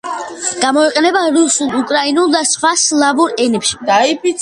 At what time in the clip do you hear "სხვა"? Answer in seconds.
2.55-2.75